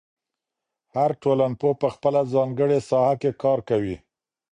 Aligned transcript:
هر 0.95 1.11
ټولنپوه 1.23 1.73
په 1.81 1.87
خپله 1.95 2.21
ځانګړې 2.33 2.79
ساحه 2.89 3.15
کې 3.21 3.31
کار 3.43 3.59
کوي. 3.69 3.97